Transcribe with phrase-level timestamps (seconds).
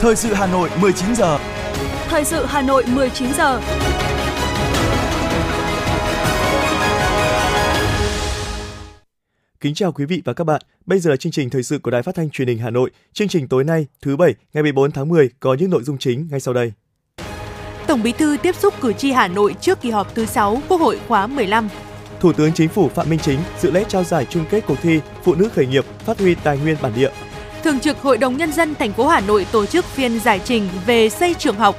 [0.00, 1.38] Thời sự Hà Nội 19 giờ.
[2.08, 3.60] Thời sự Hà Nội 19 giờ.
[9.60, 10.62] Kính chào quý vị và các bạn.
[10.86, 12.90] Bây giờ là chương trình thời sự của Đài Phát thanh Truyền hình Hà Nội.
[13.12, 16.28] Chương trình tối nay, thứ bảy, ngày 14 tháng 10 có những nội dung chính
[16.30, 16.72] ngay sau đây.
[17.86, 20.80] Tổng Bí thư tiếp xúc cử tri Hà Nội trước kỳ họp thứ 6 Quốc
[20.80, 21.68] hội khóa 15.
[22.20, 25.00] Thủ tướng Chính phủ Phạm Minh Chính dự lễ trao giải chung kết cuộc thi
[25.22, 27.10] Phụ nữ khởi nghiệp phát huy tài nguyên bản địa.
[27.64, 30.68] Thường trực Hội đồng nhân dân thành phố Hà Nội tổ chức phiên giải trình
[30.86, 31.76] về xây trường học.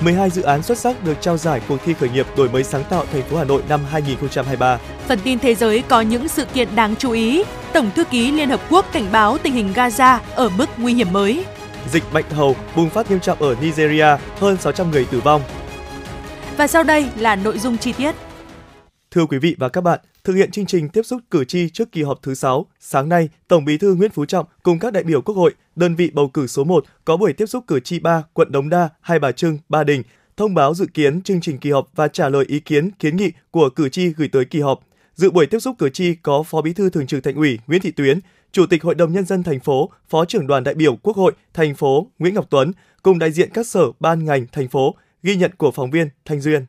[0.00, 2.84] 12 dự án xuất sắc được trao giải cuộc thi khởi nghiệp đổi mới sáng
[2.90, 4.78] tạo thành phố Hà Nội năm 2023.
[5.08, 7.44] Phần tin thế giới có những sự kiện đáng chú ý.
[7.72, 11.12] Tổng thư ký Liên Hợp Quốc cảnh báo tình hình Gaza ở mức nguy hiểm
[11.12, 11.44] mới.
[11.92, 15.42] Dịch bệnh hầu bùng phát nghiêm trọng ở Nigeria, hơn 600 người tử vong.
[16.56, 18.14] Và sau đây là nội dung chi tiết.
[19.10, 21.92] Thưa quý vị và các bạn, thực hiện chương trình tiếp xúc cử tri trước
[21.92, 25.02] kỳ họp thứ 6, sáng nay, Tổng Bí thư Nguyễn Phú Trọng cùng các đại
[25.02, 27.98] biểu Quốc hội, đơn vị bầu cử số 1 có buổi tiếp xúc cử tri
[27.98, 30.02] 3 quận Đống Đa, Hai Bà Trưng, Ba Đình,
[30.36, 33.32] thông báo dự kiến chương trình kỳ họp và trả lời ý kiến, kiến nghị
[33.50, 34.80] của cử tri gửi tới kỳ họp.
[35.14, 37.80] Dự buổi tiếp xúc cử tri có Phó Bí thư Thường trực Thành ủy Nguyễn
[37.80, 38.20] Thị Tuyến,
[38.52, 41.32] Chủ tịch Hội đồng nhân dân thành phố, Phó trưởng đoàn đại biểu Quốc hội
[41.54, 45.36] thành phố Nguyễn Ngọc Tuấn cùng đại diện các sở ban ngành thành phố, ghi
[45.36, 46.66] nhận của phóng viên Thanh Duyên.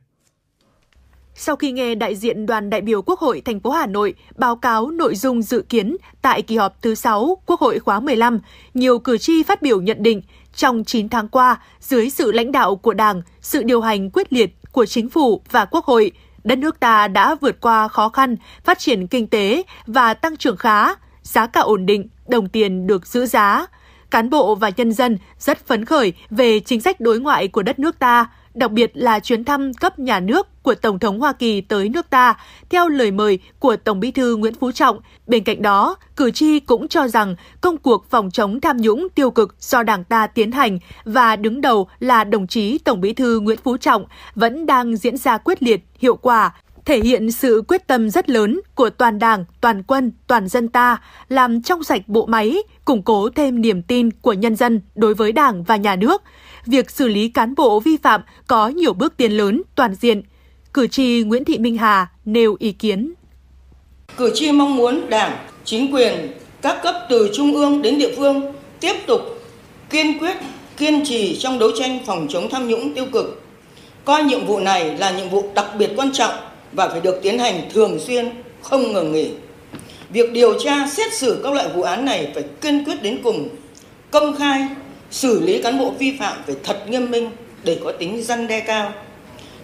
[1.36, 4.56] Sau khi nghe đại diện đoàn đại biểu Quốc hội thành phố Hà Nội báo
[4.56, 8.40] cáo nội dung dự kiến tại kỳ họp thứ 6 Quốc hội khóa 15,
[8.74, 10.22] nhiều cử tri phát biểu nhận định
[10.54, 14.54] trong 9 tháng qua, dưới sự lãnh đạo của Đảng, sự điều hành quyết liệt
[14.72, 16.12] của chính phủ và Quốc hội,
[16.44, 20.56] đất nước ta đã vượt qua khó khăn, phát triển kinh tế và tăng trưởng
[20.56, 23.66] khá, giá cả ổn định, đồng tiền được giữ giá.
[24.10, 27.78] Cán bộ và nhân dân rất phấn khởi về chính sách đối ngoại của đất
[27.78, 31.60] nước ta, đặc biệt là chuyến thăm cấp nhà nước của Tổng thống Hoa Kỳ
[31.60, 32.34] tới nước ta,
[32.70, 35.00] theo lời mời của Tổng bí thư Nguyễn Phú Trọng.
[35.26, 39.30] Bên cạnh đó, cử tri cũng cho rằng công cuộc phòng chống tham nhũng tiêu
[39.30, 43.40] cực do Đảng ta tiến hành và đứng đầu là đồng chí Tổng bí thư
[43.40, 44.04] Nguyễn Phú Trọng
[44.34, 46.52] vẫn đang diễn ra quyết liệt, hiệu quả,
[46.84, 50.98] thể hiện sự quyết tâm rất lớn của toàn Đảng, toàn quân, toàn dân ta,
[51.28, 55.32] làm trong sạch bộ máy, củng cố thêm niềm tin của nhân dân đối với
[55.32, 56.22] Đảng và nhà nước.
[56.66, 60.22] Việc xử lý cán bộ vi phạm có nhiều bước tiến lớn, toàn diện.
[60.74, 63.12] Cử tri Nguyễn Thị Minh Hà nêu ý kiến.
[64.16, 66.30] Cử tri mong muốn Đảng, chính quyền,
[66.62, 68.42] các cấp từ trung ương đến địa phương
[68.80, 69.20] tiếp tục
[69.90, 70.36] kiên quyết,
[70.76, 73.42] kiên trì trong đấu tranh phòng chống tham nhũng tiêu cực.
[74.04, 76.34] Coi nhiệm vụ này là nhiệm vụ đặc biệt quan trọng
[76.72, 78.30] và phải được tiến hành thường xuyên,
[78.62, 79.30] không ngừng nghỉ.
[80.10, 83.48] Việc điều tra xét xử các loại vụ án này phải kiên quyết đến cùng,
[84.10, 84.68] công khai,
[85.10, 87.30] xử lý cán bộ vi phạm phải thật nghiêm minh
[87.64, 88.92] để có tính răn đe cao.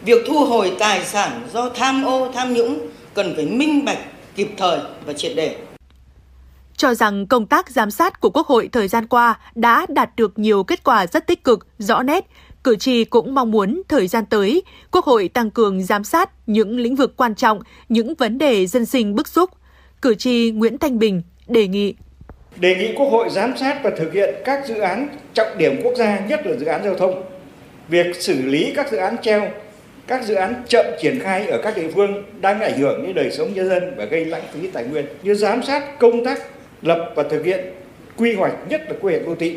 [0.04, 2.78] Việc thu hồi tài sản do tham ô, tham nhũng
[3.14, 3.98] cần phải minh bạch,
[4.34, 5.56] kịp thời và triệt để
[6.80, 10.38] cho rằng công tác giám sát của Quốc hội thời gian qua đã đạt được
[10.38, 12.26] nhiều kết quả rất tích cực, rõ nét,
[12.64, 16.78] Cử tri cũng mong muốn thời gian tới, Quốc hội tăng cường giám sát những
[16.78, 19.50] lĩnh vực quan trọng, những vấn đề dân sinh bức xúc.
[20.02, 21.94] Cử tri Nguyễn Thanh Bình đề nghị
[22.56, 25.94] đề nghị Quốc hội giám sát và thực hiện các dự án trọng điểm quốc
[25.96, 27.22] gia, nhất là dự án giao thông.
[27.88, 29.48] Việc xử lý các dự án treo,
[30.06, 33.30] các dự án chậm triển khai ở các địa phương đang ảnh hưởng đến đời
[33.30, 35.06] sống nhân dân và gây lãng phí tài nguyên.
[35.22, 36.38] Như giám sát công tác
[36.82, 37.60] lập và thực hiện
[38.16, 39.56] quy hoạch, nhất là quy hoạch đô thị,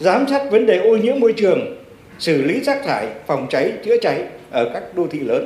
[0.00, 1.84] giám sát vấn đề ô nhiễm môi trường,
[2.18, 5.44] xử lý rác thải, phòng cháy, chữa cháy ở các đô thị lớn.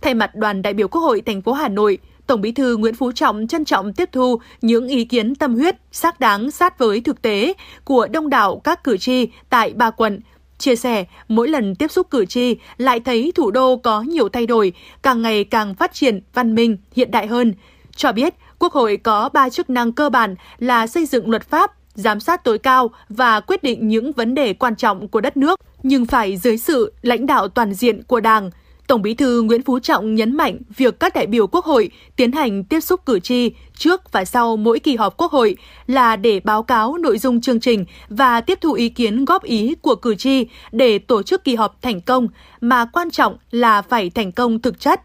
[0.00, 2.94] Thay mặt đoàn đại biểu Quốc hội thành phố Hà Nội, Tổng Bí thư Nguyễn
[2.94, 7.00] Phú Trọng trân trọng tiếp thu những ý kiến tâm huyết, xác đáng sát với
[7.00, 7.54] thực tế
[7.84, 10.20] của đông đảo các cử tri tại ba quận.
[10.58, 14.46] Chia sẻ, mỗi lần tiếp xúc cử tri lại thấy thủ đô có nhiều thay
[14.46, 17.54] đổi, càng ngày càng phát triển, văn minh, hiện đại hơn.
[17.96, 21.72] Cho biết, Quốc hội có ba chức năng cơ bản là xây dựng luật pháp,
[21.94, 25.60] giám sát tối cao và quyết định những vấn đề quan trọng của đất nước,
[25.82, 28.50] nhưng phải dưới sự lãnh đạo toàn diện của Đảng.
[28.86, 32.32] Tổng Bí thư Nguyễn Phú Trọng nhấn mạnh việc các đại biểu Quốc hội tiến
[32.32, 36.40] hành tiếp xúc cử tri trước và sau mỗi kỳ họp Quốc hội là để
[36.40, 40.14] báo cáo nội dung chương trình và tiếp thu ý kiến góp ý của cử
[40.14, 42.28] tri để tổ chức kỳ họp thành công,
[42.60, 45.00] mà quan trọng là phải thành công thực chất.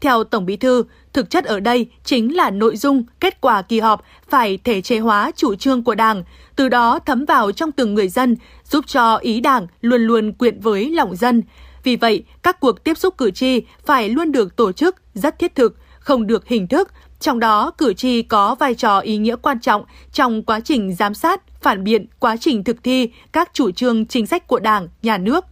[0.00, 0.84] Theo Tổng Bí thư,
[1.14, 4.98] Thực chất ở đây chính là nội dung, kết quả kỳ họp phải thể chế
[4.98, 6.24] hóa chủ trương của Đảng,
[6.56, 8.36] từ đó thấm vào trong từng người dân,
[8.70, 11.42] giúp cho ý Đảng luôn luôn quyện với lòng dân.
[11.84, 15.54] Vì vậy, các cuộc tiếp xúc cử tri phải luôn được tổ chức rất thiết
[15.54, 16.88] thực, không được hình thức,
[17.20, 21.14] trong đó cử tri có vai trò ý nghĩa quan trọng trong quá trình giám
[21.14, 25.18] sát, phản biện quá trình thực thi các chủ trương chính sách của Đảng, Nhà
[25.18, 25.44] nước.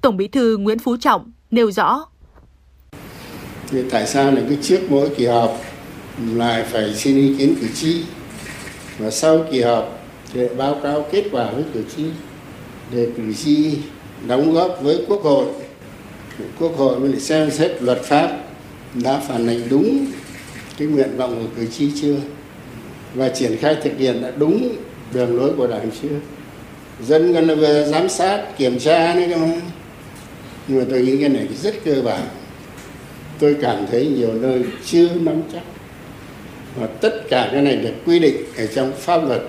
[0.00, 2.04] Tổng Bí thư Nguyễn Phú Trọng nêu rõ.
[3.68, 5.50] Thì tại sao lại cứ trước mỗi kỳ họp
[6.34, 8.02] lại phải xin ý kiến cử tri?
[8.98, 9.98] Và sau kỳ họp
[10.32, 12.04] thì báo cáo kết quả với cử tri
[12.92, 13.78] để cử tri
[14.26, 15.46] đóng góp với quốc hội
[16.58, 18.38] quốc hội mới xem xét luật pháp
[18.94, 20.06] đã phản ánh đúng
[20.78, 22.16] cái nguyện vọng của cử tri chưa?
[23.14, 24.76] Và triển khai thực hiện đã đúng
[25.12, 26.08] đường lối của đảng chưa?
[27.06, 29.60] Dân gần về giám sát, kiểm tra nữa cơ mà.
[30.68, 32.22] Nhưng mà tôi nghĩ cái này rất cơ bản.
[33.38, 35.62] Tôi cảm thấy nhiều nơi chưa nắm chắc.
[36.76, 39.42] Và tất cả cái này được quy định ở trong pháp luật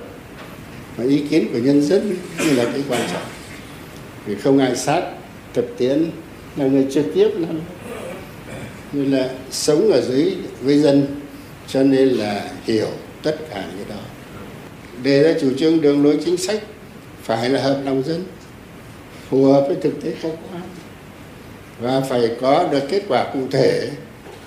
[0.97, 3.23] và ý kiến của nhân dân như là cái quan trọng.
[4.25, 5.01] Vì không ai sát
[5.53, 6.05] thực tiễn
[6.57, 7.61] là người trực tiếp lắm
[8.91, 11.05] như là sống ở dưới với dân,
[11.67, 12.87] cho nên là hiểu
[13.23, 14.01] tất cả như đó.
[15.03, 16.63] Đề ra chủ trương đường lối chính sách
[17.21, 18.23] phải là hợp lòng dân,
[19.29, 20.61] phù hợp với thực tế khách quan.
[21.79, 23.89] Và phải có được kết quả cụ thể,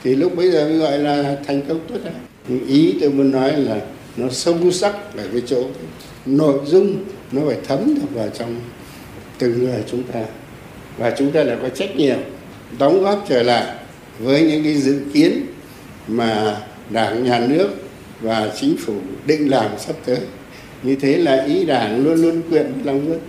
[0.04, 2.12] thì lúc bây giờ mới gọi là thành công tốt đẹp.
[2.68, 3.80] Ý tôi muốn nói là
[4.16, 5.64] nó sâu sắc ở cái chỗ,
[6.26, 8.60] nội dung nó phải thấm được vào trong
[9.38, 10.24] từng người chúng ta
[10.98, 12.18] và chúng ta lại có trách nhiệm
[12.78, 13.64] đóng góp trở lại
[14.18, 15.46] với những cái dự kiến
[16.08, 16.56] mà
[16.90, 17.68] đảng nhà nước
[18.20, 18.94] và chính phủ
[19.26, 20.18] định làm sắp tới.
[20.82, 23.20] Như thế là ý đảng luôn luôn quyện lòng dân.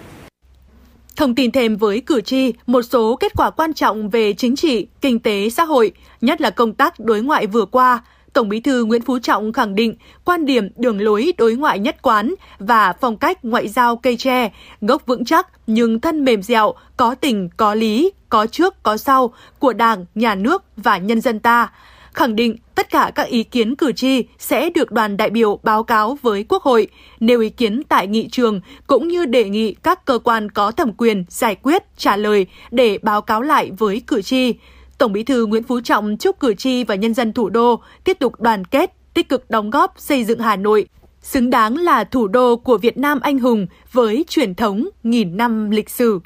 [1.16, 4.88] Thông tin thêm với cử tri một số kết quả quan trọng về chính trị,
[5.01, 5.92] kinh tế, xã hội,
[6.22, 9.75] nhất là công tác đối ngoại vừa qua, Tổng Bí thư Nguyễn Phú Trọng khẳng
[9.75, 9.95] định
[10.25, 14.51] quan điểm đường lối đối ngoại nhất quán và phong cách ngoại giao cây tre,
[14.81, 19.33] gốc vững chắc nhưng thân mềm dẻo, có tình, có lý, có trước, có sau
[19.59, 21.69] của Đảng, Nhà nước và nhân dân ta
[22.13, 25.83] khẳng định tất cả các ý kiến cử tri sẽ được đoàn đại biểu báo
[25.83, 26.87] cáo với Quốc hội,
[27.19, 30.91] nêu ý kiến tại nghị trường cũng như đề nghị các cơ quan có thẩm
[30.97, 34.53] quyền giải quyết, trả lời để báo cáo lại với cử tri.
[35.00, 38.18] Tổng Bí thư Nguyễn Phú Trọng chúc cử tri và nhân dân thủ đô tiếp
[38.19, 40.88] tục đoàn kết, tích cực đóng góp xây dựng Hà Nội
[41.22, 45.69] xứng đáng là thủ đô của Việt Nam anh hùng với truyền thống nghìn năm
[45.69, 46.19] lịch sử.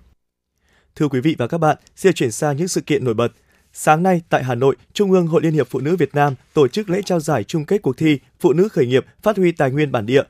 [0.95, 3.27] Thưa quý vị và các bạn, xin chuyển sang những sự kiện nổi bật.
[3.73, 6.67] Sáng nay tại Hà Nội, Trung ương Hội Liên hiệp Phụ nữ Việt Nam tổ
[6.67, 9.71] chức lễ trao giải chung kết cuộc thi Phụ nữ khởi nghiệp phát huy tài
[9.71, 10.23] nguyên bản địa.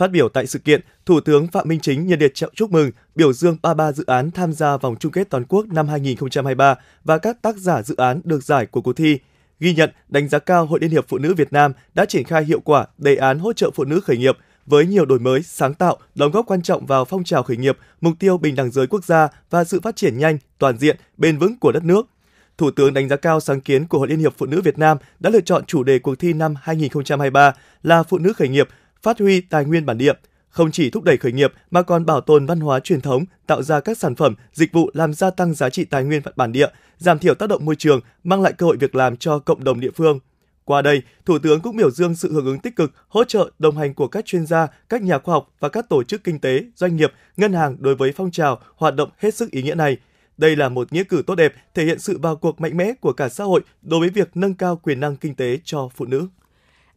[0.00, 3.32] Phát biểu tại sự kiện, Thủ tướng Phạm Minh Chính nhiệt liệt chúc mừng, biểu
[3.32, 6.74] dương 33 dự án tham gia vòng chung kết toàn quốc năm 2023
[7.04, 9.18] và các tác giả dự án được giải của cuộc thi.
[9.58, 12.44] Ghi nhận, đánh giá cao Hội Liên hiệp Phụ nữ Việt Nam đã triển khai
[12.44, 15.74] hiệu quả đề án hỗ trợ phụ nữ khởi nghiệp với nhiều đổi mới, sáng
[15.74, 18.86] tạo, đóng góp quan trọng vào phong trào khởi nghiệp, mục tiêu bình đẳng giới
[18.86, 22.06] quốc gia và sự phát triển nhanh, toàn diện, bền vững của đất nước–
[22.60, 24.98] Thủ tướng đánh giá cao sáng kiến của Hội Liên hiệp Phụ nữ Việt Nam
[25.20, 27.52] đã lựa chọn chủ đề cuộc thi năm 2023
[27.82, 28.68] là Phụ nữ khởi nghiệp,
[29.02, 30.12] phát huy tài nguyên bản địa,
[30.48, 33.62] không chỉ thúc đẩy khởi nghiệp mà còn bảo tồn văn hóa truyền thống, tạo
[33.62, 36.68] ra các sản phẩm, dịch vụ làm gia tăng giá trị tài nguyên bản địa,
[36.98, 39.80] giảm thiểu tác động môi trường, mang lại cơ hội việc làm cho cộng đồng
[39.80, 40.18] địa phương.
[40.64, 43.76] Qua đây, Thủ tướng cũng biểu dương sự hưởng ứng tích cực, hỗ trợ, đồng
[43.76, 46.64] hành của các chuyên gia, các nhà khoa học và các tổ chức kinh tế,
[46.76, 49.96] doanh nghiệp, ngân hàng đối với phong trào hoạt động hết sức ý nghĩa này–
[50.40, 53.12] đây là một nghĩa cử tốt đẹp, thể hiện sự vào cuộc mạnh mẽ của
[53.12, 56.26] cả xã hội đối với việc nâng cao quyền năng kinh tế cho phụ nữ.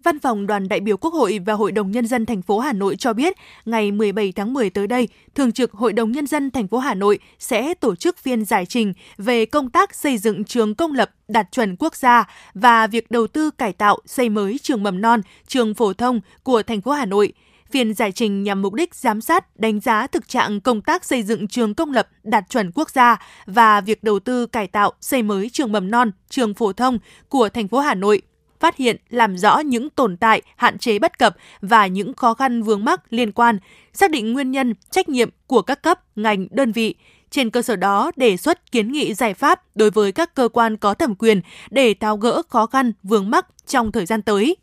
[0.04, 2.74] Văn phòng đoàn đại biểu Quốc hội và Hội đồng nhân dân thành phố Hà
[2.74, 3.34] Nội cho biết,
[3.66, 6.94] ngày 17 tháng 10 tới đây, Thường trực Hội đồng nhân dân thành phố Hà
[6.94, 11.12] Nội sẽ tổ chức phiên giải trình về công tác xây dựng trường công lập
[11.28, 15.22] đạt chuẩn quốc gia và việc đầu tư cải tạo xây mới trường mầm non,
[15.48, 17.34] trường phổ thông của thành phố Hà Nội.
[17.72, 21.24] Phiên giải trình nhằm mục đích giám sát, đánh giá thực trạng công tác xây
[21.24, 25.24] dựng trường công lập đạt chuẩn quốc gia và việc đầu tư cải tạo, xây
[25.24, 28.22] mới trường mầm non, trường phổ thông của thành phố Hà Nội
[28.64, 32.64] phát hiện, làm rõ những tồn tại, hạn chế bất cập và những khó khăn
[32.64, 33.60] vướng mắc liên quan,
[33.94, 36.96] xác định nguyên nhân, trách nhiệm của các cấp, ngành, đơn vị.
[37.30, 40.78] Trên cơ sở đó, đề xuất kiến nghị giải pháp đối với các cơ quan
[40.78, 44.56] có thẩm quyền để tháo gỡ khó khăn, vướng mắc trong thời gian tới.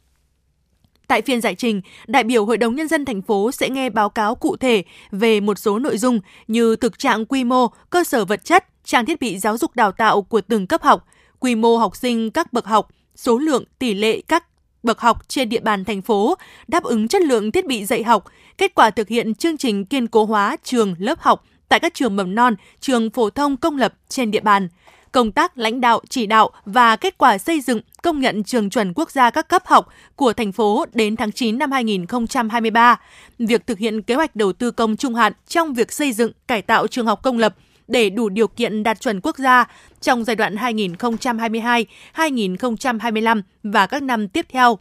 [1.06, 4.08] Tại phiên giải trình, đại biểu Hội đồng Nhân dân thành phố sẽ nghe báo
[4.08, 8.24] cáo cụ thể về một số nội dung như thực trạng quy mô, cơ sở
[8.24, 11.06] vật chất, trang thiết bị giáo dục đào tạo của từng cấp học,
[11.38, 14.44] quy mô học sinh các bậc học, số lượng, tỷ lệ các
[14.82, 16.34] bậc học trên địa bàn thành phố,
[16.68, 18.24] đáp ứng chất lượng thiết bị dạy học,
[18.58, 22.16] kết quả thực hiện chương trình kiên cố hóa trường lớp học tại các trường
[22.16, 24.68] mầm non, trường phổ thông công lập trên địa bàn–
[25.12, 28.92] công tác lãnh đạo, chỉ đạo và kết quả xây dựng công nhận trường chuẩn
[28.94, 33.00] quốc gia các cấp học của thành phố đến tháng 9 năm 2023,
[33.38, 36.62] việc thực hiện kế hoạch đầu tư công trung hạn trong việc xây dựng, cải
[36.62, 37.54] tạo trường học công lập
[37.90, 39.64] để đủ điều kiện đạt chuẩn quốc gia
[40.00, 44.78] trong giai đoạn 2022-2025 và các năm tiếp theo.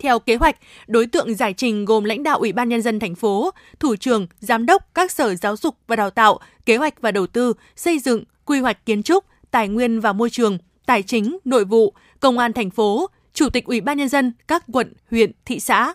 [0.00, 0.56] Theo kế hoạch,
[0.86, 4.26] đối tượng giải trình gồm lãnh đạo Ủy ban nhân dân thành phố, thủ trưởng,
[4.40, 7.98] giám đốc các sở giáo dục và đào tạo, kế hoạch và đầu tư, xây
[7.98, 12.38] dựng, quy hoạch kiến trúc, tài nguyên và môi trường, tài chính, nội vụ, công
[12.38, 15.94] an thành phố, chủ tịch Ủy ban nhân dân các quận, huyện, thị xã.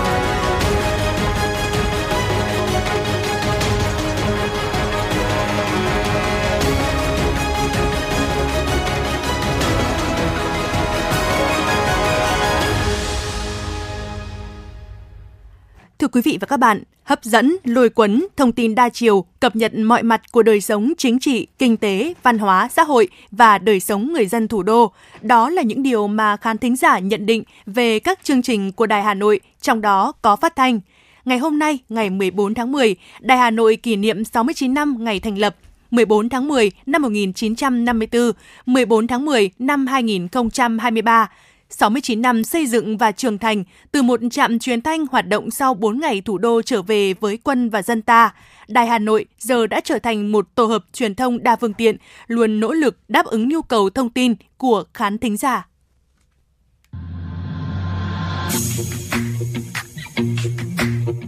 [16.01, 19.55] Thưa quý vị và các bạn, hấp dẫn, lôi cuốn, thông tin đa chiều, cập
[19.55, 23.57] nhật mọi mặt của đời sống chính trị, kinh tế, văn hóa, xã hội và
[23.57, 24.91] đời sống người dân thủ đô.
[25.21, 28.85] Đó là những điều mà khán thính giả nhận định về các chương trình của
[28.85, 30.79] Đài Hà Nội, trong đó có phát thanh.
[31.25, 35.19] Ngày hôm nay, ngày 14 tháng 10, Đài Hà Nội kỷ niệm 69 năm ngày
[35.19, 35.55] thành lập
[35.91, 38.31] 14 tháng 10 năm 1954,
[38.65, 41.29] 14 tháng 10 năm 2023.
[41.71, 45.73] 69 năm xây dựng và trưởng thành, từ một trạm truyền thanh hoạt động sau
[45.73, 48.33] 4 ngày thủ đô trở về với quân và dân ta,
[48.67, 51.97] Đài Hà Nội giờ đã trở thành một tổ hợp truyền thông đa phương tiện,
[52.27, 55.67] luôn nỗ lực đáp ứng nhu cầu thông tin của khán thính giả.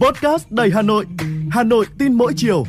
[0.00, 1.06] Podcast Đài Hà Nội,
[1.50, 2.64] Hà Nội tin mỗi chiều.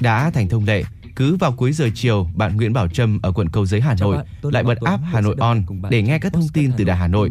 [0.00, 0.82] Đã thành thông lệ,
[1.20, 4.16] cứ vào cuối giờ chiều, bạn Nguyễn Bảo Trâm ở quận Cầu Giấy Hà Nội
[4.42, 7.30] lại bật app Hà Nội On để nghe các thông tin từ Đài Hà Nội.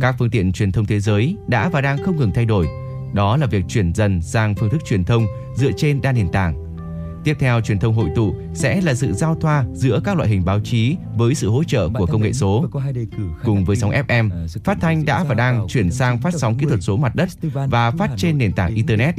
[0.00, 2.66] Các phương tiện truyền thông thế giới đã và đang không ngừng thay đổi.
[3.14, 5.26] Đó là việc chuyển dần sang phương thức truyền thông
[5.56, 6.76] dựa trên đa nền tảng.
[7.24, 10.44] Tiếp theo, truyền thông hội tụ sẽ là sự giao thoa giữa các loại hình
[10.44, 12.66] báo chí với sự hỗ trợ của công nghệ số.
[13.44, 16.82] Cùng với sóng FM, phát thanh đã và đang chuyển sang phát sóng kỹ thuật
[16.82, 17.28] số mặt đất
[17.68, 19.14] và phát trên nền tảng Internet.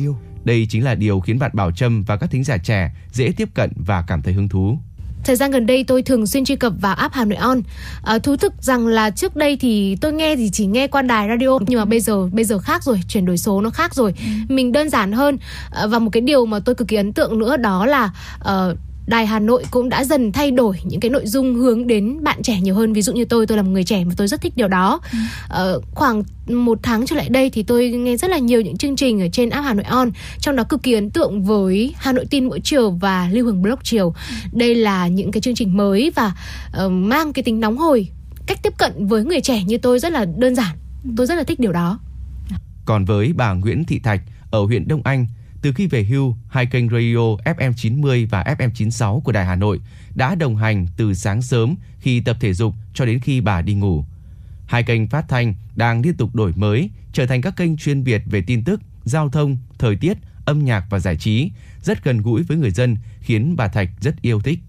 [0.45, 3.49] Đây chính là điều khiến bạn Bảo Trâm và các thính giả trẻ dễ tiếp
[3.53, 4.77] cận và cảm thấy hứng thú.
[5.23, 7.61] Thời gian gần đây tôi thường xuyên truy cập vào app Hà Nội On.
[8.03, 11.27] À, thú thực rằng là trước đây thì tôi nghe thì chỉ nghe qua đài
[11.27, 14.13] radio nhưng mà bây giờ bây giờ khác rồi, chuyển đổi số nó khác rồi.
[14.49, 15.37] Mình đơn giản hơn
[15.71, 18.77] à, và một cái điều mà tôi cực kỳ ấn tượng nữa đó là uh,
[19.07, 22.43] Đài Hà Nội cũng đã dần thay đổi những cái nội dung hướng đến bạn
[22.43, 24.41] trẻ nhiều hơn ví dụ như tôi tôi là một người trẻ mà tôi rất
[24.41, 25.17] thích điều đó ừ.
[25.49, 28.95] ờ, khoảng một tháng trở lại đây thì tôi nghe rất là nhiều những chương
[28.95, 32.11] trình ở trên app Hà Nội On trong đó cực kỳ ấn tượng với Hà
[32.11, 34.35] Nội tin mỗi chiều và Lưu Hương Blog chiều ừ.
[34.51, 36.31] đây là những cái chương trình mới và
[36.85, 38.07] uh, mang cái tính nóng hồi
[38.45, 41.09] cách tiếp cận với người trẻ như tôi rất là đơn giản ừ.
[41.17, 41.99] tôi rất là thích điều đó
[42.85, 44.21] còn với bà Nguyễn Thị Thạch
[44.51, 45.27] ở huyện Đông Anh
[45.65, 49.55] từ khi về hưu, hai kênh radio FM 90 và FM 96 của Đài Hà
[49.55, 49.79] Nội
[50.15, 53.73] đã đồng hành từ sáng sớm khi tập thể dục cho đến khi bà đi
[53.73, 54.05] ngủ.
[54.65, 58.21] Hai kênh phát thanh đang liên tục đổi mới, trở thành các kênh chuyên biệt
[58.25, 62.43] về tin tức, giao thông, thời tiết, âm nhạc và giải trí, rất gần gũi
[62.43, 64.59] với người dân, khiến bà Thạch rất yêu thích.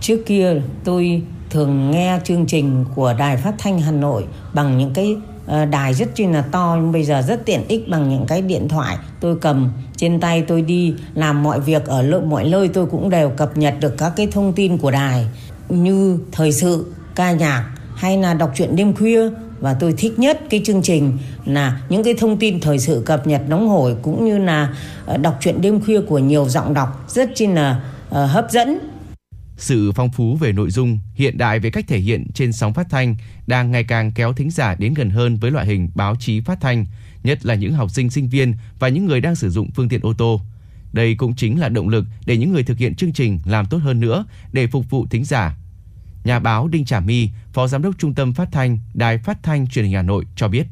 [0.00, 4.94] Trước kia tôi thường nghe chương trình của Đài Phát thanh Hà Nội bằng những
[4.94, 8.26] cái Ờ, đài rất chi là to nhưng bây giờ rất tiện ích bằng những
[8.26, 12.44] cái điện thoại tôi cầm trên tay tôi đi làm mọi việc ở lợi mọi
[12.44, 15.26] nơi tôi cũng đều cập nhật được các cái thông tin của đài.
[15.68, 19.30] Như thời sự ca nhạc hay là đọc truyện đêm khuya.
[19.60, 23.26] Và tôi thích nhất cái chương trình là những cái thông tin thời sự cập
[23.26, 24.74] nhật nóng hổi cũng như là
[25.06, 27.04] ờ, đọc truyện đêm khuya của nhiều giọng đọc.
[27.08, 28.78] Rất chi là uh, hấp dẫn
[29.56, 32.86] sự phong phú về nội dung, hiện đại về cách thể hiện trên sóng phát
[32.90, 36.40] thanh đang ngày càng kéo thính giả đến gần hơn với loại hình báo chí
[36.40, 36.86] phát thanh,
[37.22, 40.00] nhất là những học sinh sinh viên và những người đang sử dụng phương tiện
[40.02, 40.40] ô tô.
[40.92, 43.78] Đây cũng chính là động lực để những người thực hiện chương trình làm tốt
[43.78, 45.56] hơn nữa để phục vụ thính giả.
[46.24, 49.66] Nhà báo Đinh Trà My, Phó Giám đốc Trung tâm Phát thanh Đài Phát thanh
[49.66, 50.66] Truyền hình Hà Nội cho biết.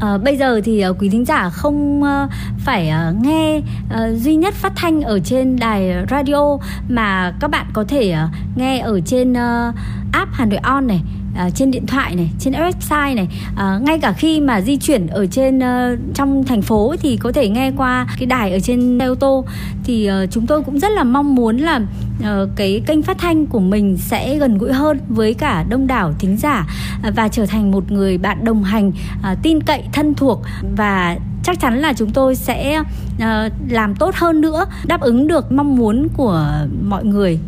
[0.00, 4.34] À, bây giờ thì uh, quý thính giả không uh, phải uh, nghe uh, duy
[4.34, 9.00] nhất phát thanh ở trên đài radio mà các bạn có thể uh, nghe ở
[9.00, 9.74] trên uh,
[10.12, 11.00] app Hà Nội On này
[11.46, 13.28] uh, trên điện thoại này trên website này.
[13.52, 17.32] Uh, ngay cả khi mà di chuyển ở trên uh, trong thành phố thì có
[17.32, 19.44] thể nghe qua cái đài ở trên xe ô tô.
[19.84, 21.80] Thì uh, chúng tôi cũng rất là mong muốn là
[22.20, 26.12] uh, cái kênh phát thanh của mình sẽ gần gũi hơn với cả đông đảo
[26.18, 26.66] thính giả
[27.08, 30.42] uh, và trở thành một người bạn đồng hành uh, tin cậy thân thuộc.
[30.76, 35.52] Và chắc chắn là chúng tôi sẽ uh, làm tốt hơn nữa đáp ứng được
[35.52, 36.48] mong muốn của
[36.82, 37.38] mọi người.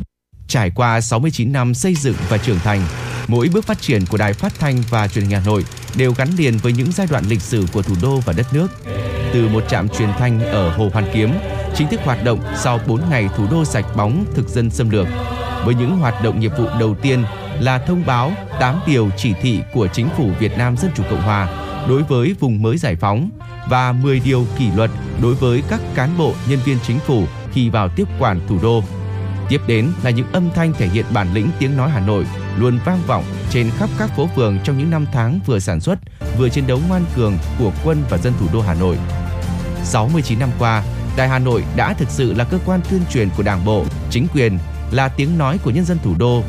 [0.49, 2.80] Trải qua 69 năm xây dựng và trưởng thành,
[3.28, 5.64] mỗi bước phát triển của Đài Phát thanh và Truyền hình Hà Nội
[5.97, 8.68] đều gắn liền với những giai đoạn lịch sử của thủ đô và đất nước.
[9.32, 11.30] Từ một trạm truyền thanh ở Hồ Hoàn Kiếm,
[11.75, 15.06] chính thức hoạt động sau 4 ngày thủ đô sạch bóng thực dân xâm lược.
[15.64, 17.25] Với những hoạt động nghiệp vụ đầu tiên
[17.61, 21.23] là thông báo 8 điều chỉ thị của chính phủ Việt Nam Dân Chủ Cộng
[21.23, 21.49] Hòa
[21.88, 23.30] đối với vùng mới giải phóng
[23.68, 24.90] và 10 điều kỷ luật
[25.23, 28.82] đối với các cán bộ nhân viên chính phủ khi vào tiếp quản thủ đô
[29.48, 32.26] Tiếp đến là những âm thanh thể hiện bản lĩnh tiếng nói Hà Nội
[32.58, 35.98] luôn vang vọng trên khắp các phố phường trong những năm tháng vừa sản xuất,
[36.38, 38.96] vừa chiến đấu ngoan cường của quân và dân thủ đô Hà Nội.
[39.84, 40.82] 69 năm qua,
[41.16, 44.26] Đài Hà Nội đã thực sự là cơ quan tuyên truyền của Đảng bộ, chính
[44.34, 44.58] quyền,
[44.90, 46.42] là tiếng nói của nhân dân thủ đô.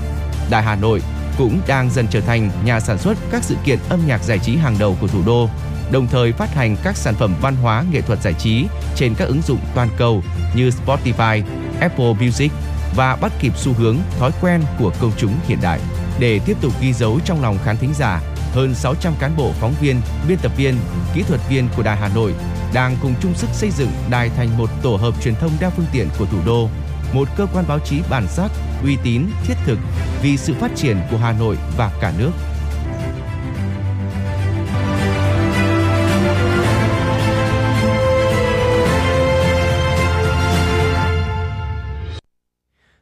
[0.50, 1.02] Đài Hà Nội
[1.38, 4.56] cũng đang dần trở thành nhà sản xuất các sự kiện âm nhạc giải trí
[4.56, 5.50] hàng đầu của thủ đô,
[5.92, 8.66] đồng thời phát hành các sản phẩm văn hóa nghệ thuật giải trí
[8.96, 10.24] trên các ứng dụng toàn cầu
[10.56, 11.44] như Spotify,
[11.80, 12.52] Apple Music
[12.96, 15.80] và bắt kịp xu hướng thói quen của công chúng hiện đại.
[16.20, 18.22] Để tiếp tục ghi dấu trong lòng khán thính giả,
[18.54, 20.76] hơn 600 cán bộ phóng viên, biên tập viên,
[21.14, 22.34] kỹ thuật viên của Đài Hà Nội
[22.74, 25.86] đang cùng chung sức xây dựng đài thành một tổ hợp truyền thông đa phương
[25.92, 26.70] tiện của thủ đô,
[27.14, 28.52] một cơ quan báo chí bản sắc,
[28.84, 29.80] uy tín, thiết thực
[30.22, 32.32] vì sự phát triển của Hà Nội và cả nước.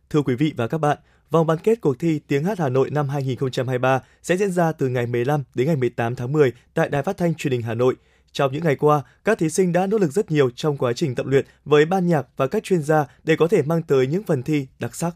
[0.09, 0.97] Thưa quý vị và các bạn,
[1.31, 4.87] vòng bán kết cuộc thi Tiếng hát Hà Nội năm 2023 sẽ diễn ra từ
[4.87, 7.95] ngày 15 đến ngày 18 tháng 10 tại Đài Phát thanh Truyền hình Hà Nội.
[8.31, 11.15] Trong những ngày qua, các thí sinh đã nỗ lực rất nhiều trong quá trình
[11.15, 14.23] tập luyện với ban nhạc và các chuyên gia để có thể mang tới những
[14.23, 15.15] phần thi đặc sắc.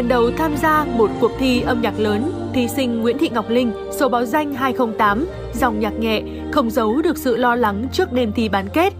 [0.00, 3.50] Lần đầu tham gia một cuộc thi âm nhạc lớn, thí sinh Nguyễn Thị Ngọc
[3.50, 8.12] Linh, số báo danh 208, dòng nhạc nhẹ, không giấu được sự lo lắng trước
[8.12, 8.92] đêm thi bán kết.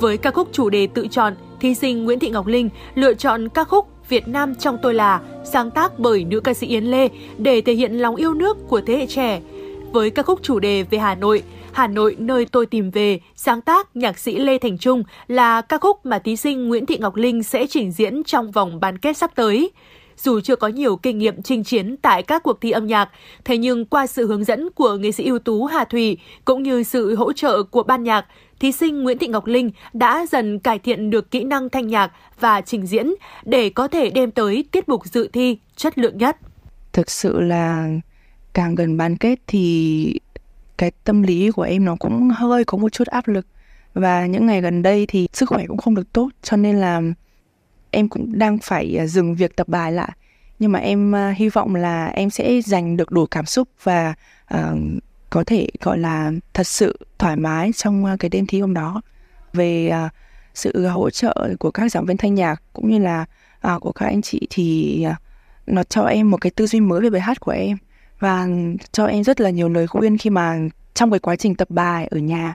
[0.00, 3.48] Với ca khúc chủ đề tự chọn, thí sinh Nguyễn Thị Ngọc Linh lựa chọn
[3.48, 7.08] ca khúc Việt Nam trong tôi là, sáng tác bởi nữ ca sĩ Yến Lê
[7.38, 9.40] để thể hiện lòng yêu nước của thế hệ trẻ.
[9.92, 11.42] Với ca khúc chủ đề về Hà Nội,
[11.72, 15.78] Hà Nội nơi tôi tìm về, sáng tác nhạc sĩ Lê Thành Trung là ca
[15.78, 19.16] khúc mà thí sinh Nguyễn Thị Ngọc Linh sẽ trình diễn trong vòng bán kết
[19.16, 19.70] sắp tới.
[20.16, 23.08] Dù chưa có nhiều kinh nghiệm chinh chiến tại các cuộc thi âm nhạc,
[23.44, 26.82] thế nhưng qua sự hướng dẫn của nghệ sĩ ưu tú Hà Thủy cũng như
[26.82, 28.26] sự hỗ trợ của ban nhạc,
[28.60, 32.12] thí sinh Nguyễn Thị Ngọc Linh đã dần cải thiện được kỹ năng thanh nhạc
[32.40, 36.36] và trình diễn để có thể đem tới tiết mục dự thi chất lượng nhất.
[36.92, 37.88] Thực sự là
[38.52, 40.18] càng gần bán kết thì
[40.78, 43.46] cái tâm lý của em nó cũng hơi có một chút áp lực
[43.94, 47.02] và những ngày gần đây thì sức khỏe cũng không được tốt cho nên là
[47.94, 50.10] em cũng đang phải à, dừng việc tập bài lại.
[50.58, 54.14] Nhưng mà em à, hy vọng là em sẽ dành được đủ cảm xúc và
[54.54, 54.78] uh,
[55.30, 59.02] có thể gọi là thật sự thoải mái trong cái đêm thi hôm đó.
[59.52, 60.10] Về uh,
[60.54, 63.24] sự hỗ trợ của các giảng viên thanh nhạc cũng như là
[63.74, 65.16] uh, của các anh chị thì uh,
[65.66, 67.76] nó cho em một cái tư duy mới về bài hát của em.
[68.18, 68.46] Và
[68.92, 70.58] cho em rất là nhiều lời khuyên khi mà
[70.94, 72.54] trong cái quá trình tập bài ở nhà.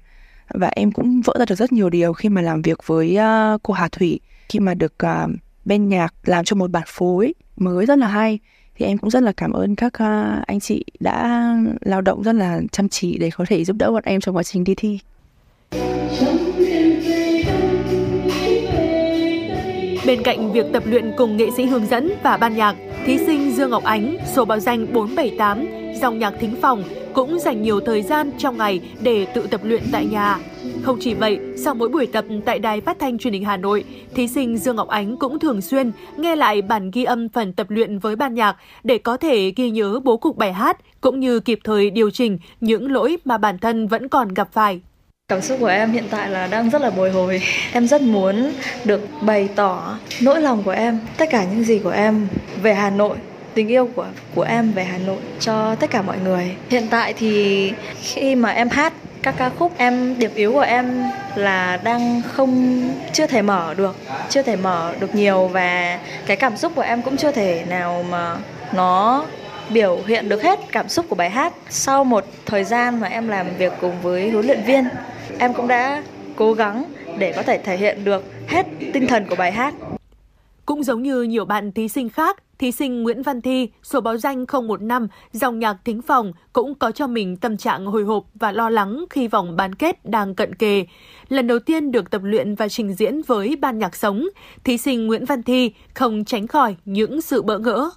[0.49, 3.63] Và em cũng vỡ ra được rất nhiều điều khi mà làm việc với uh,
[3.63, 4.19] cô Hà Thủy
[4.49, 5.31] khi mà được uh,
[5.65, 8.39] bên nhạc làm cho một bản phối mới rất là hay
[8.75, 11.43] thì em cũng rất là cảm ơn các uh, anh chị đã
[11.81, 14.43] lao động rất là chăm chỉ để có thể giúp đỡ bọn em trong quá
[14.43, 14.99] trình đi thi.
[20.05, 23.51] Bên cạnh việc tập luyện cùng nghệ sĩ hướng dẫn và ban nhạc, thí sinh
[23.51, 25.67] Dương Ngọc Ánh, số báo danh 478,
[26.01, 26.83] dòng nhạc thính phòng
[27.13, 30.37] cũng dành nhiều thời gian trong ngày để tự tập luyện tại nhà.
[30.83, 33.83] Không chỉ vậy, sau mỗi buổi tập tại Đài Phát thanh Truyền hình Hà Nội,
[34.15, 37.67] thí sinh Dương Ngọc Ánh cũng thường xuyên nghe lại bản ghi âm phần tập
[37.69, 41.39] luyện với ban nhạc để có thể ghi nhớ bố cục bài hát cũng như
[41.39, 44.81] kịp thời điều chỉnh những lỗi mà bản thân vẫn còn gặp phải.
[45.27, 47.41] Cảm xúc của em hiện tại là đang rất là bồi hồi.
[47.73, 48.51] Em rất muốn
[48.85, 52.27] được bày tỏ nỗi lòng của em, tất cả những gì của em
[52.61, 53.17] về Hà Nội,
[53.53, 56.55] tình yêu của của em về Hà Nội cho tất cả mọi người.
[56.69, 61.03] Hiện tại thì khi mà em hát các ca khúc em, điểm yếu của em
[61.35, 62.81] là đang không,
[63.13, 63.95] chưa thể mở được,
[64.29, 68.05] chưa thể mở được nhiều và cái cảm xúc của em cũng chưa thể nào
[68.09, 68.35] mà
[68.73, 69.25] nó
[69.69, 71.53] biểu hiện được hết cảm xúc của bài hát.
[71.69, 74.87] Sau một thời gian mà em làm việc cùng với huấn luyện viên,
[75.39, 76.03] em cũng đã
[76.35, 76.83] cố gắng
[77.17, 79.73] để có thể thể hiện được hết tinh thần của bài hát.
[80.65, 84.17] Cũng giống như nhiều bạn thí sinh khác thí sinh Nguyễn Văn Thi, số báo
[84.17, 88.51] danh 015, dòng nhạc thính phòng cũng có cho mình tâm trạng hồi hộp và
[88.51, 90.85] lo lắng khi vòng bán kết đang cận kề.
[91.29, 94.27] Lần đầu tiên được tập luyện và trình diễn với ban nhạc sống,
[94.63, 97.89] thí sinh Nguyễn Văn Thi không tránh khỏi những sự bỡ ngỡ.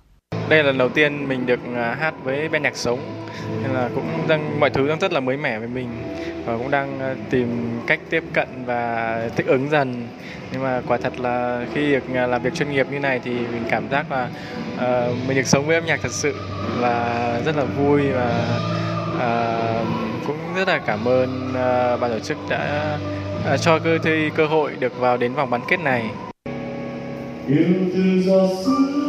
[0.49, 3.27] Đây là lần đầu tiên mình được à, hát với ban nhạc sống,
[3.63, 5.89] nên là cũng đang mọi thứ đang rất là mới mẻ với mình.
[6.47, 10.09] Và cũng đang à, tìm cách tiếp cận và thích ứng dần.
[10.53, 13.31] Nhưng mà quả thật là khi được à, làm việc chuyên nghiệp như này thì
[13.31, 14.29] mình cảm giác là
[14.77, 16.35] uh, mình được sống với âm nhạc thật sự
[16.81, 18.59] là rất là vui và
[19.17, 19.87] uh,
[20.27, 22.99] cũng rất là cảm ơn uh, ban tổ chức đã
[23.55, 26.11] uh, cho cơ thi cơ hội được vào đến vòng bán kết này.
[27.49, 29.02] Yêu từ giọt sương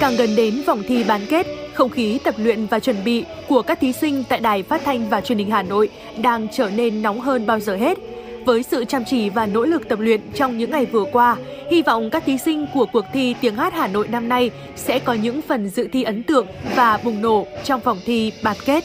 [0.00, 3.62] Càng gần đến vòng thi bán kết, không khí tập luyện và chuẩn bị của
[3.62, 5.88] các thí sinh tại Đài Phát thanh và Truyền hình Hà Nội
[6.22, 7.98] đang trở nên nóng hơn bao giờ hết.
[8.44, 11.36] Với sự chăm chỉ và nỗ lực tập luyện trong những ngày vừa qua,
[11.70, 14.98] hy vọng các thí sinh của cuộc thi tiếng hát Hà Nội năm nay sẽ
[14.98, 18.84] có những phần dự thi ấn tượng và bùng nổ trong vòng thi bán kết.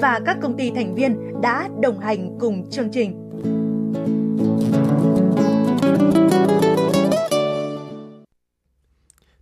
[0.00, 3.20] và các công ty thành viên đã đồng hành cùng chương trình.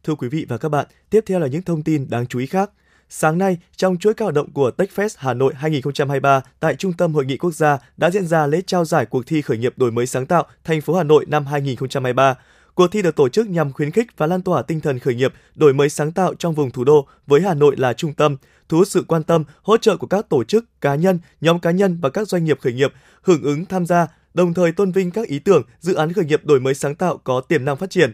[0.05, 2.47] Thưa quý vị và các bạn, tiếp theo là những thông tin đáng chú ý
[2.47, 2.71] khác.
[3.09, 7.15] Sáng nay, trong chuỗi các hoạt động của TechFest Hà Nội 2023 tại Trung tâm
[7.15, 9.91] Hội nghị Quốc gia đã diễn ra lễ trao giải cuộc thi khởi nghiệp đổi
[9.91, 12.35] mới sáng tạo thành phố Hà Nội năm 2023.
[12.75, 15.33] Cuộc thi được tổ chức nhằm khuyến khích và lan tỏa tinh thần khởi nghiệp,
[15.55, 18.37] đổi mới sáng tạo trong vùng thủ đô với Hà Nội là trung tâm,
[18.73, 21.71] thu hút sự quan tâm, hỗ trợ của các tổ chức, cá nhân, nhóm cá
[21.71, 25.11] nhân và các doanh nghiệp khởi nghiệp hưởng ứng tham gia, đồng thời tôn vinh
[25.11, 27.91] các ý tưởng, dự án khởi nghiệp đổi mới sáng tạo có tiềm năng phát
[27.91, 28.13] triển.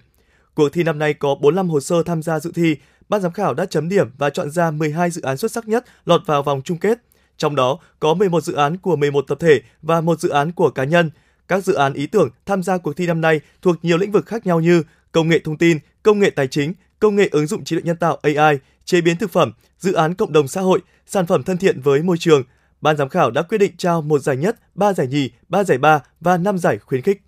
[0.54, 2.76] Cuộc thi năm nay có 45 hồ sơ tham gia dự thi,
[3.08, 5.84] ban giám khảo đã chấm điểm và chọn ra 12 dự án xuất sắc nhất
[6.04, 6.98] lọt vào vòng chung kết.
[7.36, 10.70] Trong đó có 11 dự án của 11 tập thể và một dự án của
[10.70, 11.10] cá nhân.
[11.48, 14.26] Các dự án ý tưởng tham gia cuộc thi năm nay thuộc nhiều lĩnh vực
[14.26, 17.64] khác nhau như công nghệ thông tin, công nghệ tài chính, công nghệ ứng dụng
[17.64, 18.58] trí tuệ nhân tạo AI,
[18.88, 22.02] chế biến thực phẩm, dự án cộng đồng xã hội, sản phẩm thân thiện với
[22.02, 22.42] môi trường.
[22.80, 25.78] Ban giám khảo đã quyết định trao một giải nhất, ba giải nhì, ba giải
[25.78, 27.22] ba và năm giải khuyến khích.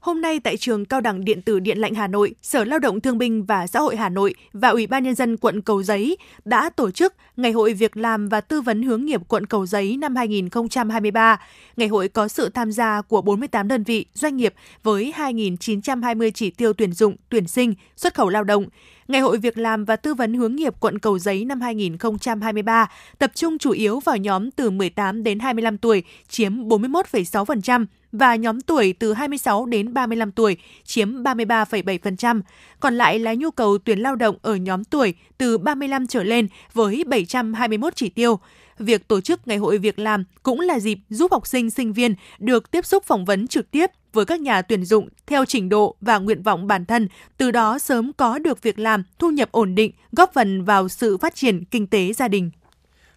[0.00, 3.00] Hôm nay tại trường Cao đẳng Điện tử Điện lạnh Hà Nội, Sở Lao động
[3.00, 6.16] Thương binh và Xã hội Hà Nội và Ủy ban Nhân dân quận Cầu Giấy
[6.44, 9.96] đã tổ chức Ngày hội Việc làm và Tư vấn hướng nghiệp quận Cầu Giấy
[9.96, 11.40] năm 2023.
[11.76, 16.50] Ngày hội có sự tham gia của 48 đơn vị, doanh nghiệp với 2.920 chỉ
[16.50, 18.66] tiêu tuyển dụng, tuyển sinh, xuất khẩu lao động.
[19.08, 23.30] Ngày hội Việc làm và Tư vấn hướng nghiệp quận Cầu Giấy năm 2023 tập
[23.34, 27.86] trung chủ yếu vào nhóm từ 18 đến 25 tuổi, chiếm 41,6%,
[28.18, 32.40] và nhóm tuổi từ 26 đến 35 tuổi chiếm 33,7%,
[32.80, 36.48] còn lại là nhu cầu tuyển lao động ở nhóm tuổi từ 35 trở lên
[36.72, 38.38] với 721 chỉ tiêu.
[38.78, 42.14] Việc tổ chức Ngày hội Việc làm cũng là dịp giúp học sinh, sinh viên
[42.38, 45.96] được tiếp xúc phỏng vấn trực tiếp với các nhà tuyển dụng theo trình độ
[46.00, 49.74] và nguyện vọng bản thân, từ đó sớm có được việc làm, thu nhập ổn
[49.74, 52.50] định, góp phần vào sự phát triển kinh tế gia đình.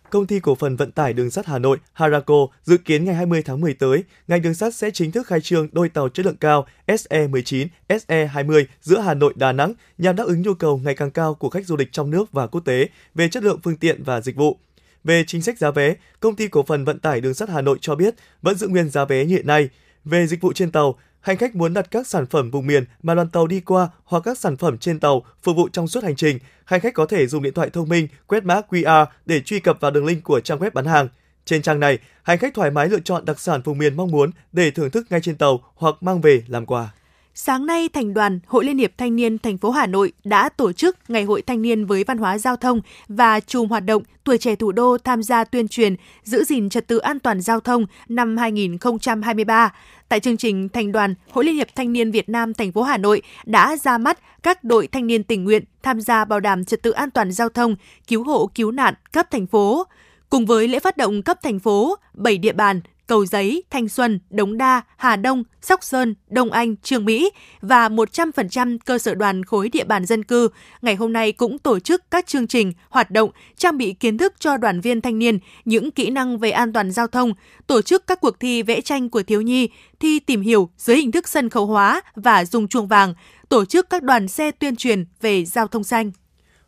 [0.10, 3.42] Công ty cổ phần vận tải đường sắt Hà Nội Harako dự kiến ngày 20
[3.46, 6.36] tháng 10 tới, ngành đường sắt sẽ chính thức khai trương đôi tàu chất lượng
[6.36, 11.12] cao SE19, SE20 giữa Hà Nội Đà Nẵng nhằm đáp ứng nhu cầu ngày càng
[11.12, 14.04] cao của khách du lịch trong nước và quốc tế về chất lượng phương tiện
[14.04, 14.58] và dịch vụ.
[15.04, 17.78] Về chính sách giá vé, công ty cổ phần vận tải đường sắt Hà Nội
[17.82, 19.70] cho biết vẫn giữ nguyên giá vé như hiện nay.
[20.06, 23.16] Về dịch vụ trên tàu, hành khách muốn đặt các sản phẩm vùng miền mà
[23.16, 26.16] đoàn tàu đi qua hoặc các sản phẩm trên tàu phục vụ trong suốt hành
[26.16, 29.60] trình, hành khách có thể dùng điện thoại thông minh quét mã QR để truy
[29.60, 31.08] cập vào đường link của trang web bán hàng.
[31.46, 34.32] Trên trang này, hành khách thoải mái lựa chọn đặc sản vùng miền mong muốn
[34.52, 36.94] để thưởng thức ngay trên tàu hoặc mang về làm quà.
[37.40, 40.74] Sáng nay, Thành đoàn Hội Liên hiệp Thanh niên thành phố Hà Nội đã tổ
[40.74, 44.38] chức Ngày hội Thanh niên với văn hóa giao thông và chùm hoạt động Tuổi
[44.38, 47.86] trẻ thủ đô tham gia tuyên truyền giữ gìn trật tự an toàn giao thông
[48.10, 49.74] năm 2023.
[50.10, 52.98] Tại chương trình, Thành đoàn Hội Liên hiệp Thanh niên Việt Nam thành phố Hà
[52.98, 56.82] Nội đã ra mắt các đội thanh niên tình nguyện tham gia bảo đảm trật
[56.84, 57.76] tự an toàn giao thông,
[58.08, 59.88] cứu hộ cứu nạn cấp thành phố.
[60.30, 64.20] Cùng với lễ phát động cấp thành phố, 7 địa bàn Cầu Giấy, Thanh Xuân,
[64.30, 69.44] Đống Đa, Hà Đông, Sóc Sơn, Đông Anh, Trường Mỹ và 100% cơ sở đoàn
[69.44, 70.50] khối địa bàn dân cư,
[70.82, 74.34] ngày hôm nay cũng tổ chức các chương trình, hoạt động, trang bị kiến thức
[74.40, 77.34] cho đoàn viên thanh niên, những kỹ năng về an toàn giao thông,
[77.68, 81.12] tổ chức các cuộc thi vẽ tranh của thiếu nhi, thi tìm hiểu dưới hình
[81.12, 83.14] thức sân khấu hóa và dùng chuông vàng,
[83.50, 86.12] tổ chức các đoàn xe tuyên truyền về giao thông xanh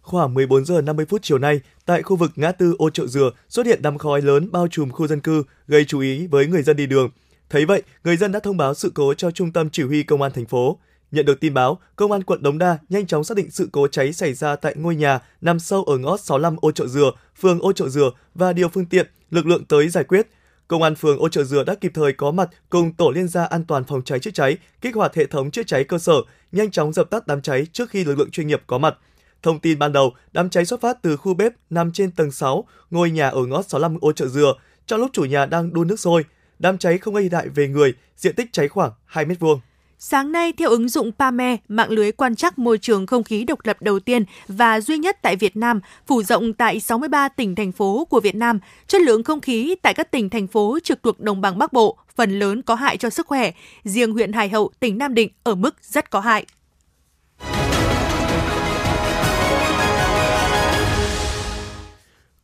[0.09, 3.31] khoảng 14 giờ 50 phút chiều nay, tại khu vực ngã tư ô chợ dừa
[3.49, 6.63] xuất hiện đám khói lớn bao trùm khu dân cư, gây chú ý với người
[6.63, 7.09] dân đi đường.
[7.49, 10.21] Thấy vậy, người dân đã thông báo sự cố cho trung tâm chỉ huy công
[10.21, 10.77] an thành phố.
[11.11, 13.87] Nhận được tin báo, công an quận Đống Đa nhanh chóng xác định sự cố
[13.87, 17.59] cháy xảy ra tại ngôi nhà nằm sâu ở ngõ 65 ô chợ dừa, phường
[17.59, 20.27] ô chợ dừa và điều phương tiện, lực lượng tới giải quyết.
[20.67, 23.45] Công an phường Ô Trợ Dừa đã kịp thời có mặt cùng tổ liên gia
[23.45, 26.13] an toàn phòng cháy chữa cháy, kích hoạt hệ thống chữa cháy cơ sở,
[26.51, 28.97] nhanh chóng dập tắt đám cháy trước khi lực lượng chuyên nghiệp có mặt.
[29.43, 32.67] Thông tin ban đầu, đám cháy xuất phát từ khu bếp nằm trên tầng 6,
[32.91, 34.53] ngôi nhà ở ngõ 65 Ô Trợ Dừa.
[34.87, 36.25] Trong lúc chủ nhà đang đun nước sôi,
[36.59, 39.59] đám cháy không gây hại về người, diện tích cháy khoảng 2 m vuông.
[40.01, 43.59] Sáng nay, theo ứng dụng PAME, mạng lưới quan trắc môi trường không khí độc
[43.63, 47.71] lập đầu tiên và duy nhất tại Việt Nam, phủ rộng tại 63 tỉnh thành
[47.71, 51.19] phố của Việt Nam, chất lượng không khí tại các tỉnh thành phố trực thuộc
[51.19, 53.51] đồng bằng Bắc Bộ phần lớn có hại cho sức khỏe,
[53.83, 56.45] riêng huyện Hải Hậu, tỉnh Nam Định ở mức rất có hại.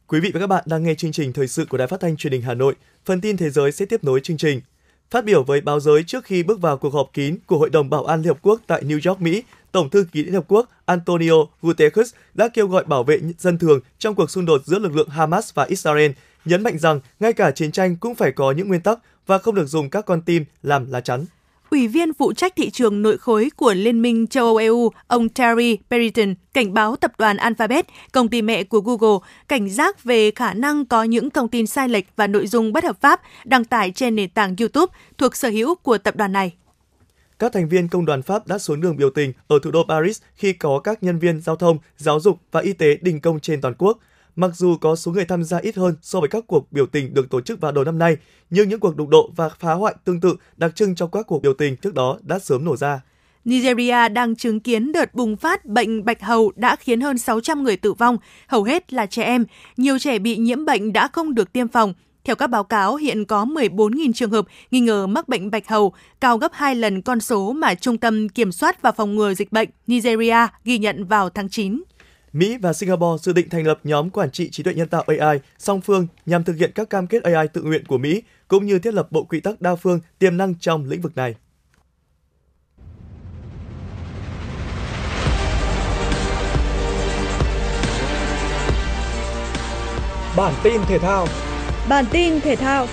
[0.08, 2.18] Quý vị và các bạn đang nghe chương trình thời sự của Đài Phát thanh
[2.18, 2.76] Truyền hình Hà Nội.
[3.06, 4.62] Phần tin thế giới sẽ tiếp nối chương trình.
[5.12, 7.90] Phát biểu với báo giới trước khi bước vào cuộc họp kín của Hội đồng
[7.90, 10.70] Bảo an Liên Hợp Quốc tại New York, Mỹ, Tổng thư ký Liên Hợp Quốc
[10.86, 14.96] Antonio Guterres đã kêu gọi bảo vệ dân thường trong cuộc xung đột giữa lực
[14.96, 16.12] lượng Hamas và Israel,
[16.46, 19.56] nhấn mạnh rằng ngay cả chiến tranh cũng phải có những nguyên tắc và không
[19.56, 21.26] được dùng các con tim làm lá chắn.
[21.70, 25.30] Ủy viên phụ trách thị trường nội khối của Liên minh châu Âu EU, ông
[25.30, 30.32] Terry Periton, cảnh báo tập đoàn Alphabet, công ty mẹ của Google, cảnh giác về
[30.32, 33.66] khả năng có những thông tin sai lệch và nội dung bất hợp pháp đăng
[33.66, 36.54] tải trên nền tảng YouTube thuộc sở hữu của tập đoàn này.
[37.40, 40.22] Các thành viên công đoàn Pháp đã xuống đường biểu tình ở thủ đô Paris
[40.36, 43.62] khi có các nhân viên giao thông, giáo dục và y tế đình công trên
[43.62, 44.00] toàn quốc–
[44.36, 47.14] Mặc dù có số người tham gia ít hơn so với các cuộc biểu tình
[47.14, 48.18] được tổ chức vào đầu năm nay,
[48.50, 51.42] nhưng những cuộc đụng độ và phá hoại tương tự đặc trưng trong các cuộc
[51.42, 53.02] biểu tình trước đó đã sớm nổ ra.
[53.46, 57.78] Nigeria đang chứng kiến đợt bùng phát bệnh bạch hầu đã khiến hơn 600 người
[57.78, 58.18] tử vong,
[58.48, 59.46] hầu hết là trẻ em.
[59.78, 61.94] Nhiều trẻ bị nhiễm bệnh đã không được tiêm phòng.
[62.24, 65.94] Theo các báo cáo, hiện có 14.000 trường hợp nghi ngờ mắc bệnh bạch hầu,
[66.22, 69.52] cao gấp 2 lần con số mà Trung tâm Kiểm soát và Phòng ngừa Dịch
[69.52, 71.84] bệnh Nigeria ghi nhận vào tháng 9.
[72.36, 75.40] Mỹ và Singapore dự định thành lập nhóm quản trị trí tuệ nhân tạo AI
[75.58, 78.80] song phương nhằm thực hiện các cam kết AI tự nguyện của Mỹ, cũng như
[78.80, 81.36] thiết lập bộ quy tắc đa phương tiềm năng trong lĩnh vực này.
[90.38, 91.28] Bản tin thể thao
[91.90, 92.88] Bản tin thể thao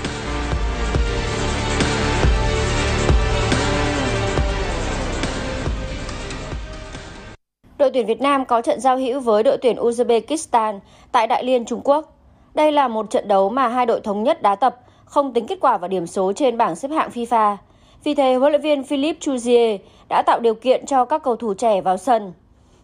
[7.83, 10.79] đội tuyển Việt Nam có trận giao hữu với đội tuyển Uzbekistan
[11.13, 12.17] tại Đại Liên, Trung Quốc.
[12.55, 15.59] Đây là một trận đấu mà hai đội thống nhất đá tập, không tính kết
[15.61, 17.57] quả và điểm số trên bảng xếp hạng FIFA.
[18.05, 21.55] Vì thế, huấn luyện viên Philippe Chuzier đã tạo điều kiện cho các cầu thủ
[21.55, 22.33] trẻ vào sân.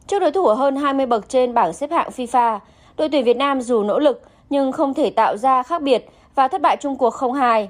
[0.06, 2.58] Trước đối thủ ở hơn 20 bậc trên bảng xếp hạng FIFA,
[2.96, 6.48] đội tuyển Việt Nam dù nỗ lực nhưng không thể tạo ra khác biệt và
[6.48, 7.66] thất bại chung cuộc 0-2.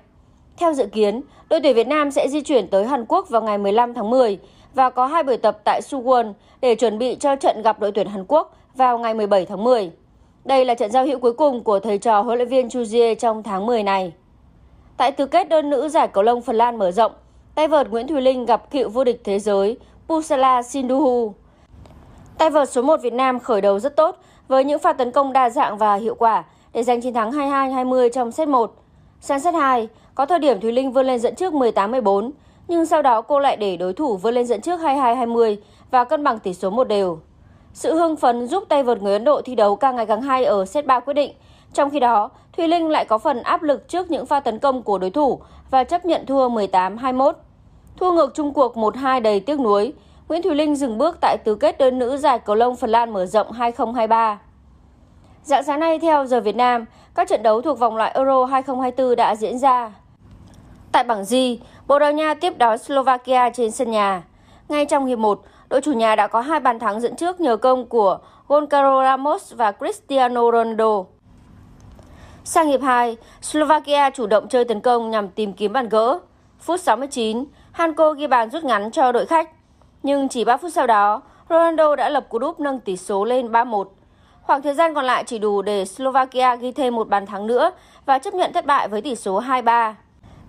[0.56, 3.58] Theo dự kiến, đội tuyển Việt Nam sẽ di chuyển tới Hàn Quốc vào ngày
[3.58, 4.38] 15 tháng 10
[4.78, 8.06] và có hai buổi tập tại Suwon để chuẩn bị cho trận gặp đội tuyển
[8.06, 9.90] Hàn Quốc vào ngày 17 tháng 10.
[10.44, 13.14] Đây là trận giao hữu cuối cùng của thầy trò huấn luyện viên Chu Jie
[13.14, 14.12] trong tháng 10 này.
[14.96, 17.12] Tại tứ kết đơn nữ giải cầu lông Phần Lan mở rộng,
[17.54, 19.76] tay vợt Nguyễn Thùy Linh gặp cựu vô địch thế giới
[20.08, 21.32] Pusala Sinduhu.
[22.38, 24.16] Tay vợt số 1 Việt Nam khởi đầu rất tốt
[24.48, 28.08] với những pha tấn công đa dạng và hiệu quả để giành chiến thắng 22-20
[28.08, 28.74] trong set 1.
[29.20, 32.30] Sang set 2, có thời điểm Thùy Linh vươn lên dẫn trước 18-14,
[32.68, 35.56] nhưng sau đó cô lại để đối thủ vươn lên dẫn trước 22-20
[35.90, 37.18] và cân bằng tỷ số một đều.
[37.72, 40.44] Sự hưng phấn giúp tay vợt người Ấn Độ thi đấu càng ngày càng hay
[40.44, 41.32] ở set 3 quyết định.
[41.72, 44.82] Trong khi đó, Thùy Linh lại có phần áp lực trước những pha tấn công
[44.82, 47.32] của đối thủ và chấp nhận thua 18-21.
[47.96, 49.92] Thua ngược chung cuộc 1-2 đầy tiếc nuối,
[50.28, 53.12] Nguyễn Thùy Linh dừng bước tại tứ kết đơn nữ giải cầu lông Phần Lan
[53.12, 54.38] mở rộng 2023.
[55.42, 59.16] Dạng sáng nay theo giờ Việt Nam, các trận đấu thuộc vòng loại Euro 2024
[59.16, 59.92] đã diễn ra.
[60.92, 61.34] Tại bảng G,
[61.86, 64.22] Bồ Đào Nha tiếp đón Slovakia trên sân nhà.
[64.68, 67.56] Ngay trong hiệp 1, đội chủ nhà đã có hai bàn thắng dẫn trước nhờ
[67.56, 71.04] công của Goncalo Ramos và Cristiano Ronaldo.
[72.44, 76.18] Sang hiệp 2, Slovakia chủ động chơi tấn công nhằm tìm kiếm bàn gỡ.
[76.60, 79.50] Phút 69, Hanko ghi bàn rút ngắn cho đội khách.
[80.02, 83.52] Nhưng chỉ 3 phút sau đó, Ronaldo đã lập cú đúp nâng tỷ số lên
[83.52, 83.84] 3-1.
[84.42, 87.70] Khoảng thời gian còn lại chỉ đủ để Slovakia ghi thêm một bàn thắng nữa
[88.06, 89.94] và chấp nhận thất bại với tỷ số 2-3.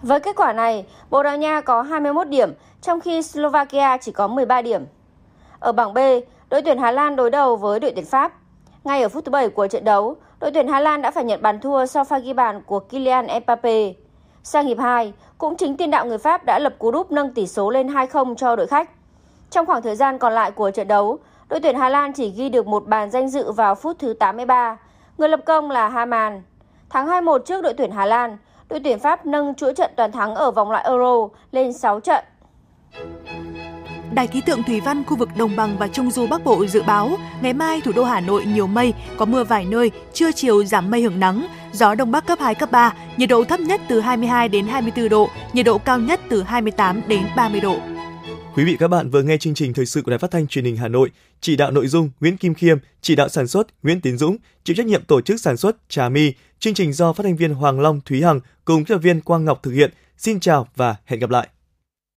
[0.02, 4.28] Với kết quả này, Bồ Đào Nha có 21 điểm, trong khi Slovakia chỉ có
[4.28, 4.86] 13 điểm.
[5.60, 5.98] Ở bảng B,
[6.50, 8.34] đội tuyển Hà Lan đối đầu với đội tuyển Pháp.
[8.84, 11.42] Ngay ở phút thứ 7 của trận đấu, đội tuyển Hà Lan đã phải nhận
[11.42, 13.94] bàn thua sau pha ghi bàn của Kylian Mbappe.
[14.44, 17.48] Sang hiệp 2, cũng chính tiền đạo người Pháp đã lập cú đúp nâng tỷ
[17.48, 18.90] số lên 2-0 cho đội khách.
[19.50, 22.50] Trong khoảng thời gian còn lại của trận đấu, đội tuyển Hà Lan chỉ ghi
[22.50, 24.78] được một bàn danh dự vào phút thứ 83.
[25.18, 26.42] Người lập công là Haman.
[26.90, 28.38] Thắng 2-1 trước đội tuyển Hà Lan,
[28.70, 32.24] đội tuyển Pháp nâng chuỗi trận toàn thắng ở vòng loại Euro lên 6 trận.
[34.14, 36.84] Đài khí tượng thủy văn khu vực đồng bằng và trung du Bắc Bộ dự
[36.84, 40.64] báo ngày mai thủ đô Hà Nội nhiều mây, có mưa vài nơi, trưa chiều
[40.64, 43.82] giảm mây hưởng nắng, gió đông bắc cấp 2 cấp 3, nhiệt độ thấp nhất
[43.88, 47.78] từ 22 đến 24 độ, nhiệt độ cao nhất từ 28 đến 30 độ.
[48.56, 50.66] Quý vị các bạn vừa nghe chương trình thời sự của Đài Phát thanh Truyền
[50.66, 54.02] hình Hà Nội, chỉ đạo nội dung Nguyễn Kim Khiêm, chỉ đạo sản xuất Nguyễn
[54.02, 56.34] Tiến Dũng, chịu trách nhiệm tổ chức sản xuất Trà My.
[56.60, 59.46] Chương trình do phát thanh viên Hoàng Long, Thúy Hằng cùng kỹ thuật viên Quang
[59.46, 59.92] Ngọc thực hiện.
[60.18, 61.48] Xin chào và hẹn gặp lại.